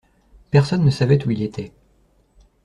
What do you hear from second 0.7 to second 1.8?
ne savait où il était.